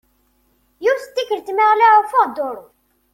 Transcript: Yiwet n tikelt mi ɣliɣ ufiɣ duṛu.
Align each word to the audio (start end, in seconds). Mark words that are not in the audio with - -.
Yiwet 0.83 1.05
n 1.09 1.13
tikelt 1.15 1.47
mi 1.53 1.63
ɣliɣ 1.71 1.93
ufiɣ 2.01 2.25
duṛu. 2.35 2.65